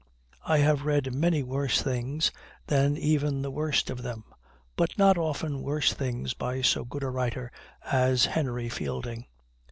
[0.47, 2.31] I have read many worse things
[2.65, 4.23] than even the worst of them,
[4.75, 7.51] but not often worse things by so good a writer
[7.85, 9.27] as Henry Fielding.